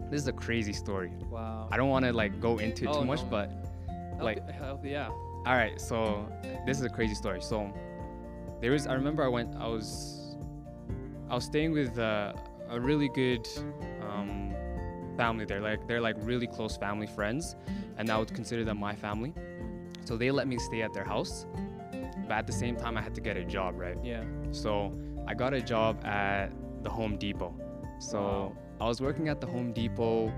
[0.09, 1.11] this is a crazy story.
[1.29, 1.67] Wow.
[1.71, 3.29] I don't want to like go into it Oh, too much, no.
[3.29, 3.51] but
[4.19, 4.41] like-
[4.83, 5.07] yeah.
[5.47, 5.79] all right.
[5.79, 6.27] So
[6.65, 7.41] this is a crazy story.
[7.41, 7.71] So
[8.61, 10.35] there was I remember I went I was
[11.29, 12.33] I was staying with uh,
[12.69, 13.47] a really good
[14.01, 14.53] um,
[15.17, 15.61] family there.
[15.61, 17.55] Like they're like really close family friends,
[17.97, 19.33] and I would consider them my family.
[20.05, 21.45] So they let me stay at their house,
[22.27, 23.97] but at the same time I had to get a job, right?
[24.03, 24.23] Yeah.
[24.51, 26.47] So I got a job at
[26.83, 27.53] the Home Depot.
[27.99, 28.57] So Wow.
[28.81, 30.33] I was working at the Home Depot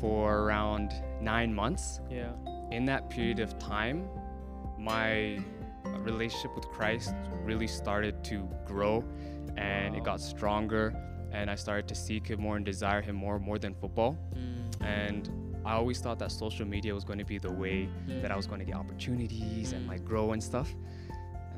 [0.00, 2.00] for around nine months.
[2.10, 2.32] Yeah.
[2.70, 4.08] In that period of time,
[4.78, 5.38] my
[6.06, 7.14] relationship with Christ
[7.44, 9.04] really started to grow
[9.56, 10.94] and it got stronger
[11.32, 14.16] and I started to seek him more and desire him more more than football.
[14.34, 14.86] Mm.
[14.86, 15.30] And
[15.64, 18.22] I always thought that social media was going to be the way Mm.
[18.22, 20.68] that I was going to get opportunities and like grow and stuff.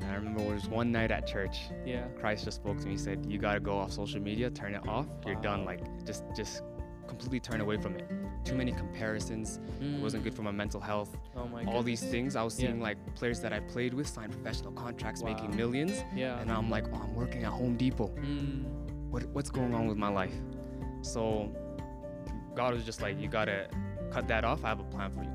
[0.01, 1.57] And I remember there was one night at church.
[1.85, 2.07] Yeah.
[2.19, 2.91] Christ just spoke to me.
[2.91, 4.49] He said, "You gotta go off social media.
[4.49, 5.07] Turn it off.
[5.25, 5.65] You're done.
[5.65, 6.63] Like just just
[7.07, 8.05] completely turn away from it.
[8.45, 9.59] Too many comparisons.
[9.81, 11.15] It wasn't good for my mental health.
[11.35, 12.35] Oh my All these things.
[12.35, 12.67] I was Yeah.
[12.69, 15.29] seeing like players that I played with sign professional contracts, Wow.
[15.33, 16.39] making millions, Yeah.
[16.39, 18.07] and I'm like, oh, I'm working at Home Depot.
[18.07, 18.63] Mm.
[19.11, 20.33] What what's going on with my life?
[21.01, 21.51] So
[22.55, 23.67] God was just like, you gotta
[24.11, 24.63] cut that off.
[24.63, 25.29] I have a plan for you.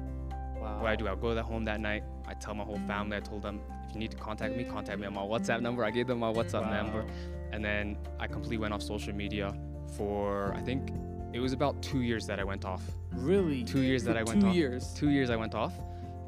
[0.61, 0.81] Wow.
[0.81, 2.03] What I do, I go to that home that night.
[2.27, 3.17] I tell my whole family.
[3.17, 5.85] I told them, if you need to contact me, contact me on my WhatsApp number.
[5.85, 7.05] I gave them my WhatsApp number,
[7.53, 9.55] and then I completely went off social media
[9.97, 10.91] for I think
[11.35, 12.83] it was about two years that I went off.
[13.13, 13.65] Really?
[13.65, 14.55] Two years that I went two off.
[14.55, 14.95] years.
[14.95, 15.75] Two years I went off,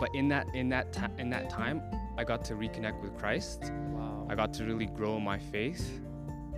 [0.00, 1.80] but in that in that ti in that time,
[2.18, 3.72] I got to reconnect with Christ.
[3.92, 4.26] Wow.
[4.28, 6.00] I got to really grow my faith.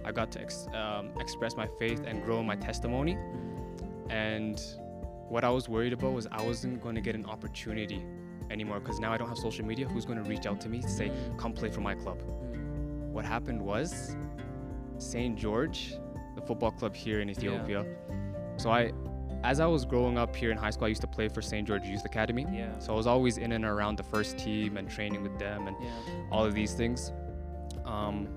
[0.04, 3.18] I got to ex- um, express my faith and grow my testimony.
[4.08, 4.58] And
[5.28, 8.02] what I was worried about was I wasn't going to get an opportunity
[8.50, 9.86] anymore because now I don't have social media.
[9.86, 12.22] Who's going to reach out to me to say, come play for my club?
[12.22, 13.10] Mm.
[13.10, 14.16] What happened was
[14.96, 15.36] St.
[15.36, 15.92] George,
[16.34, 17.84] the football club here in Ethiopia.
[18.58, 18.92] So I,
[19.44, 21.66] as I was growing up here in high school, I used to play for St.
[21.66, 22.44] George Youth Academy.
[22.52, 22.76] Yeah.
[22.80, 25.76] So I was always in and around the first team and training with them and
[25.80, 25.90] Yeah.
[26.30, 27.12] all of these things.
[27.84, 28.28] Um,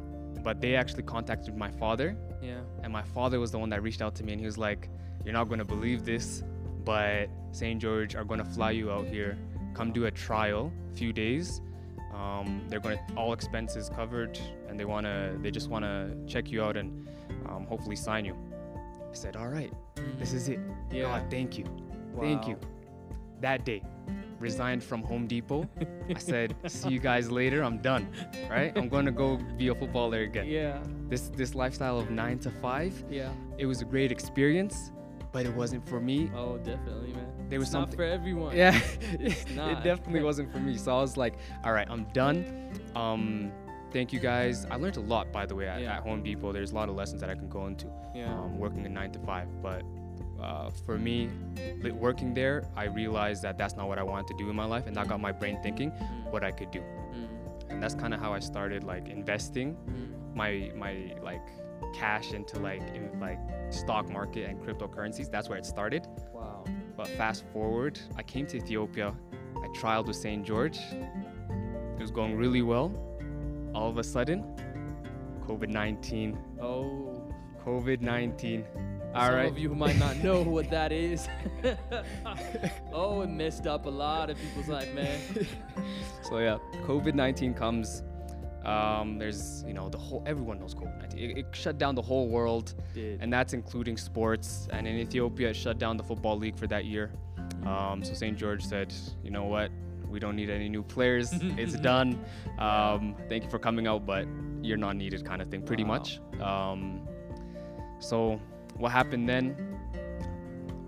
[0.43, 2.61] but they actually contacted my father, Yeah.
[2.83, 4.89] and my father was the one that reached out to me, and he was like,
[5.25, 6.43] "You're not gonna believe this,
[6.85, 7.79] but St.
[7.81, 9.37] George are gonna fly you out here.
[9.73, 11.61] Come do a trial, few days.
[12.13, 16.75] Um, they're gonna all expenses covered, and they wanna, they just wanna check you out
[16.77, 17.07] and
[17.47, 18.35] um, hopefully sign you."
[19.11, 19.73] I said, "All right,
[20.17, 20.59] this is it.
[20.91, 21.03] Yeah.
[21.03, 21.65] God, thank you,
[22.19, 22.57] thank you."
[23.41, 23.83] That day,
[24.39, 25.67] resigned from Home Depot.
[26.15, 27.63] I said, "See you guys later.
[27.63, 28.07] I'm done.
[28.49, 28.71] Right?
[28.77, 30.81] I'm going to go be a footballer again." Yeah.
[31.09, 33.29] This this lifestyle of 9 to 5, Yeah.
[33.57, 34.91] it was a great experience,
[35.33, 36.31] but it wasn't for me.
[36.35, 37.27] Oh, definitely, man.
[37.49, 38.55] There was it's not something- for everyone.
[38.55, 38.79] Yeah.
[39.19, 40.77] It definitely wasn't for me.
[40.77, 42.45] So I was like, "All right, I'm done."
[42.95, 43.51] Um
[43.91, 44.65] Thank you guys.
[44.71, 45.97] I learned a lot, by the way, at, Yeah.
[45.97, 46.51] at Home Depot.
[46.53, 48.33] There's a lot of lessons that I can go into Yeah.
[48.33, 49.47] um, working a nine to five.
[49.61, 49.83] But
[50.41, 51.29] uh, for me,
[51.99, 54.87] working there, I realized that that's not what I wanted to do in my life,
[54.87, 56.31] and that got my brain thinking Mm.
[56.31, 56.79] what I could do.
[56.81, 57.27] Mm.
[57.69, 60.35] And that's kind of how I started like investing Mm.
[60.35, 61.45] my my like
[61.93, 65.29] cash into like in like stock market and cryptocurrencies.
[65.29, 66.07] That's where it started.
[66.33, 66.63] Wow.
[66.97, 69.13] But fast forward, I came to Ethiopia.
[69.63, 70.43] I trialed with St.
[70.45, 70.79] George.
[70.79, 72.91] It was going really well.
[73.73, 74.43] All of a sudden,
[75.47, 76.37] COVID 19.
[76.61, 77.23] Oh.
[77.65, 78.65] COVID 19.
[79.13, 79.51] All Some right.
[79.51, 81.27] of you who might not know what that is.
[82.93, 85.19] oh, it messed up a lot of people's life, man.
[86.23, 88.03] So yeah, COVID nineteen comes.
[88.63, 91.31] Um, there's you know the whole everyone knows COVID nineteen.
[91.31, 93.19] It, it shut down the whole world, Did.
[93.21, 94.69] and that's including sports.
[94.71, 97.11] And in Ethiopia, it shut down the football league for that year.
[97.65, 98.37] Um, so St.
[98.37, 99.71] George said, you know what,
[100.11, 101.29] we don't need any new players.
[101.41, 102.23] it's done.
[102.59, 104.27] Um, thank you for coming out, but
[104.61, 105.97] you're not needed, kind of thing, pretty Wow.
[105.97, 106.19] much.
[106.41, 107.07] Um,
[107.99, 108.39] so
[108.75, 109.55] what happened then?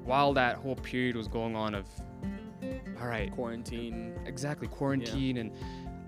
[0.04, 1.88] While that whole period was going on of,
[3.00, 4.14] all right, quarantine.
[4.26, 5.52] exactly quarantine and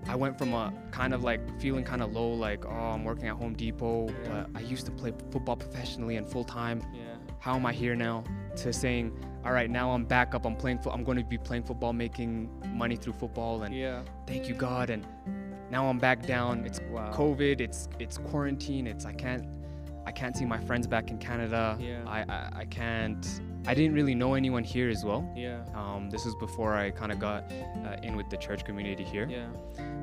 [0.08, 3.26] I went from a kind of like feeling kind of low, like oh I'm working
[3.28, 4.44] at Home Depot, Yeah.
[4.52, 6.80] but I used to play football professionally and full time.
[6.94, 7.14] Yeah.
[7.40, 8.22] How am I here now?
[8.56, 10.44] To saying, all right, now I'm back up.
[10.44, 10.78] I'm playing.
[10.80, 14.02] Fo- I'm going to be playing football, making money through football, and Yeah.
[14.26, 14.90] thank you God.
[14.90, 15.06] And
[15.70, 16.64] now I'm back down.
[16.66, 17.12] It's Wow.
[17.12, 17.60] COVID.
[17.60, 18.88] It's it's quarantine.
[18.88, 19.44] It's I can't
[20.04, 21.76] I can't see my friends back in Canada.
[21.80, 22.02] Yeah.
[22.08, 23.40] I I, I can't.
[23.66, 25.28] I didn't really know anyone here as well.
[25.34, 25.64] Yeah.
[25.74, 27.50] Um, this is before I kind of got
[27.84, 29.26] uh, in with the church community here.
[29.28, 29.48] Yeah.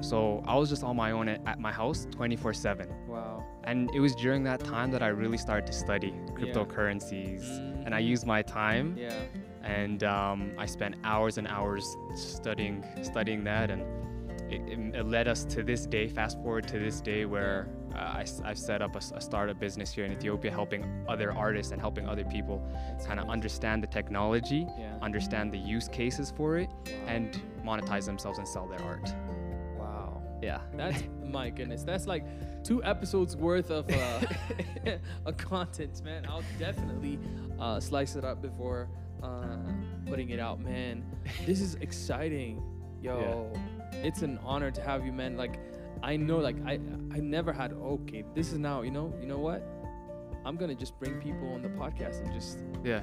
[0.02, 2.94] So I was just on my own at, at my house 24 7.
[3.08, 3.44] Wow.
[3.64, 7.44] And it was during that time that I really started to study cryptocurrencies.
[7.86, 8.08] And I Mm.
[8.08, 9.14] used my time Yeah.
[9.64, 13.72] and um, I spent hours and hours studying studying that.
[13.72, 13.82] And
[14.52, 18.00] it, it, it led us to this day, fast forward to this day where uh,
[18.00, 22.08] I, I've set up a startup business here in Ethiopia, helping other artists and helping
[22.08, 22.62] other people
[23.06, 24.98] kind of understand the technology, Yeah.
[25.02, 26.94] understand the use cases for it, Wow.
[27.08, 29.14] and monetize themselves and sell their art.
[29.78, 30.22] wow.
[30.42, 30.60] Yeah.
[30.76, 31.84] That's my goodness.
[31.84, 32.26] That's like
[32.64, 34.22] two episodes worth of uh,
[35.26, 36.26] of content, man.
[36.28, 37.20] I'll definitely
[37.60, 38.90] uh, slice it up before
[39.22, 39.58] uh,
[40.06, 41.04] putting it out, man.
[41.46, 42.62] This is exciting,
[43.02, 43.52] yo.
[44.04, 45.38] It's an honor to have you, man.
[45.38, 45.60] Like,
[46.04, 46.74] I know, like I
[47.12, 47.72] I never had.
[47.74, 48.82] Okay, this is now.
[48.82, 49.64] You know, you know what?
[50.46, 53.02] I'm gonna just bring people on the podcast and just Yeah.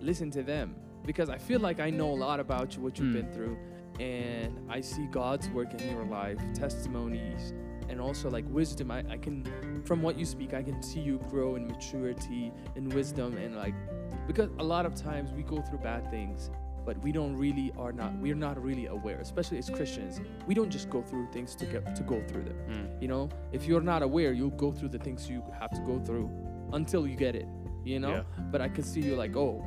[0.00, 0.74] listen to them
[1.04, 3.12] because I feel like I know a lot about you, what you've Mm.
[3.20, 3.56] been through,
[4.00, 7.52] and I see God's work in your life, testimonies,
[7.90, 8.90] and also like wisdom.
[8.90, 9.44] I, I can,
[9.84, 13.74] from what you speak, I can see you grow in maturity and wisdom, and like,
[14.26, 16.50] because a lot of times we go through bad things,
[16.84, 20.70] but we don't really are not we're not really aware especially as christians we don't
[20.70, 23.02] just go through things to get to go through them Mm.
[23.02, 25.98] you know if you're not aware you'll go through the things you have to go
[26.00, 26.28] through
[26.72, 27.46] until you get it
[27.84, 28.22] you know Yeah.
[28.52, 29.64] but i can see you like oh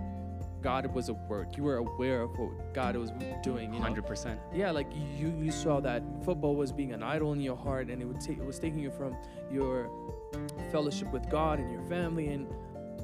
[0.61, 3.11] god was at work you were aware of what god was
[3.43, 4.37] doing you know 100%.
[4.53, 4.87] yeah like
[5.19, 8.21] you you saw that football was being an idol in your heart and it would
[8.21, 9.13] take it was taking you from
[9.51, 9.89] your
[10.71, 12.47] fellowship with god and your family and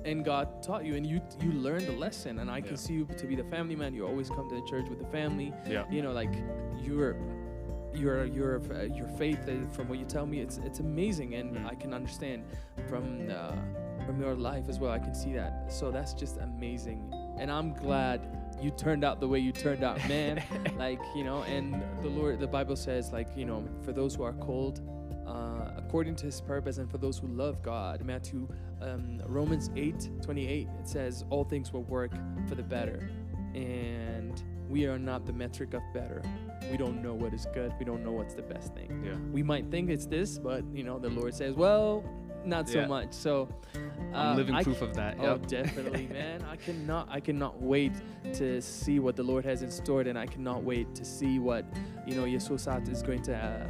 [0.06, 2.76] and god taught you and you you learned the lesson and i can Yeah.
[2.78, 5.08] see you to be the family man you always come to the church with the
[5.08, 5.86] family Yeah.
[5.90, 6.34] you know like
[6.82, 7.16] your
[7.94, 11.66] your your your faith uh, from what you tell me it's it's amazing and Mm.
[11.66, 12.44] i can understand
[12.88, 13.56] from uh,
[14.06, 17.74] from your life as well i can see that so that's just amazing and i'm
[17.74, 18.20] glad
[18.62, 20.44] you turned out the way you turned out man
[20.78, 24.24] like you know and the lord the bible says like you know for those who
[24.24, 24.99] are called uh,
[25.84, 28.48] according to his purpose and for those who love god matthew
[28.82, 32.12] um, romans 8 28 it says all things will work
[32.48, 33.10] for the better
[33.56, 36.22] and we are not the metric of better
[36.72, 39.16] we don't know what is good we don't know what's the best thing Yeah.
[39.32, 42.04] we might think it's this but you know the lord says well
[42.46, 42.88] not so Yeah.
[42.88, 43.50] much so
[44.14, 45.18] I'm uh, living I proof of that.
[45.20, 46.42] Oh, definitely, man.
[46.50, 47.92] I cannot I cannot wait
[48.34, 51.64] to see what the Lord has in store and I cannot wait to see what,
[52.08, 53.68] you know, Yesosat is going to uh,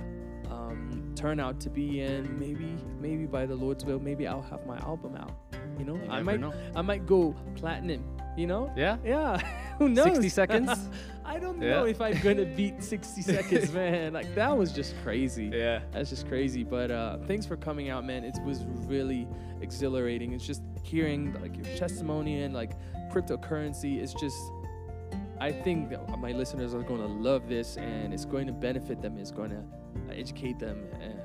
[1.20, 4.78] turn out to be and maybe maybe by the Lord's will, maybe I'll have my
[4.80, 5.32] album out.
[5.78, 5.96] You know?
[5.96, 6.54] You I might know.
[6.76, 8.04] I might go platinum,
[8.38, 8.72] you know?
[8.76, 8.98] Yeah.
[9.04, 9.38] Yeah.
[9.80, 10.06] Who knows?
[10.06, 10.90] 60 seconds?
[11.26, 11.72] I don't Yeah.
[11.72, 14.14] know if I'm gonna beat 60 seconds, man.
[14.14, 15.52] Like that was just crazy.
[15.54, 15.80] Yeah.
[15.92, 16.64] That's just crazy.
[16.64, 18.24] But uh, thanks for coming out, man.
[18.24, 19.28] It was really
[19.62, 20.32] exhilarating.
[20.34, 22.72] It's just hearing like your testimony and like
[23.12, 24.02] cryptocurrency.
[24.02, 24.38] It's just,
[25.40, 29.02] I think that my listeners are going to love this and it's going to benefit
[29.02, 29.18] them.
[29.18, 29.64] It's going to
[30.16, 30.88] educate them.
[31.02, 31.20] And,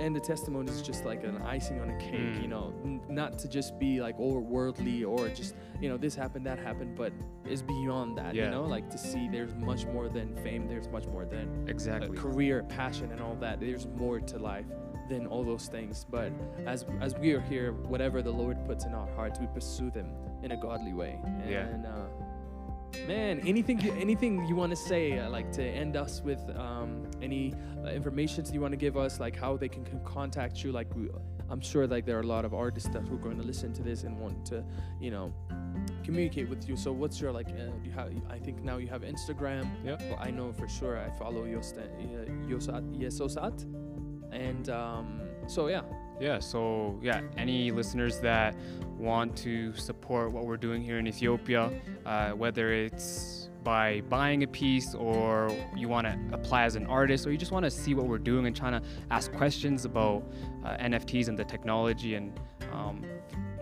[0.00, 2.42] and the testimony is just like an icing on a cake, Mm.
[2.42, 6.16] you know, n- not to just be like over worldly or just, you know, this
[6.16, 7.12] happened, that happened, but
[7.44, 11.06] it's beyond that, you know, like to see there's much more than fame, there's much
[11.06, 12.16] more than Exactly.
[12.16, 13.60] career, passion, and all that.
[13.60, 14.66] There's more to life
[15.08, 16.04] than all those things.
[16.10, 16.32] But
[16.66, 20.08] as as we are here, whatever the Lord puts in our hearts, we pursue them
[20.42, 21.20] in a godly way.
[21.48, 21.66] Yeah.
[21.68, 22.06] And uh,
[23.06, 27.06] man, anything you, anything you want to say, uh, like to end us with um,
[27.22, 30.72] any uh, information you want to give us, like how they can, can contact you.
[30.72, 31.08] Like we,
[31.50, 33.72] I'm sure like there are a lot of artists that who are going to listen
[33.74, 34.64] to this and want to,
[35.00, 35.32] you know.
[36.04, 36.76] Communicate with you.
[36.76, 37.48] So, what's your like?
[37.48, 38.12] Uh, you have.
[38.30, 39.68] I think now you have Instagram.
[39.84, 40.02] Yep.
[40.02, 40.98] Well, I know for sure.
[40.98, 43.64] I follow Yosta, uh, Yosat, Yesosat,
[44.32, 45.82] and um, so yeah.
[46.20, 48.54] Yeah, so yeah, any listeners that
[48.98, 51.70] want to support what we're doing here in Ethiopia,
[52.06, 57.26] uh, whether it's by buying a piece or you want to apply as an artist
[57.26, 60.22] or you just want to see what we're doing and trying to ask questions about
[60.64, 62.38] uh, NFTs and the technology and
[62.72, 63.02] um,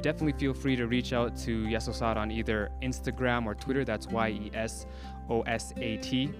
[0.02, 3.84] definitely feel free to reach out to Yesosat on either Instagram or Twitter.
[3.84, 4.86] That's Y E S
[5.30, 6.30] O S A T.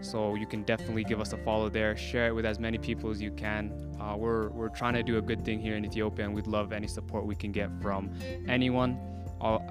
[0.00, 1.96] So you can definitely give us a follow there.
[1.96, 3.72] Share it with as many people as you can.
[4.00, 6.72] Uh, we're we're trying to do a good thing here in Ethiopia, and we'd love
[6.72, 8.10] any support we can get from
[8.48, 8.98] anyone.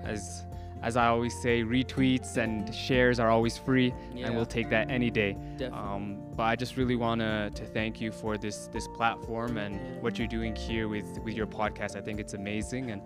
[0.04, 0.46] As
[0.82, 4.26] as I always say, retweets and shares are always free, Yeah.
[4.28, 5.38] and we'll take that any day.
[5.72, 10.02] Um, but I just really want to to thank you for this this platform and
[10.02, 11.96] what you're doing here with with your podcast.
[11.96, 13.02] I think it's amazing, and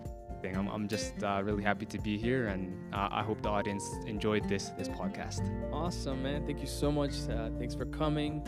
[0.54, 3.84] I'm, I'm just uh, really happy to be here, and uh, I hope the audience
[4.06, 5.42] enjoyed this this podcast.
[5.72, 6.46] Awesome, man.
[6.46, 7.14] Thank you so much.
[7.28, 8.42] Uh, thanks for coming.